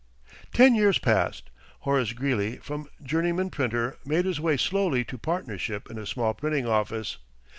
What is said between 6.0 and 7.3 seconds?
small printing office.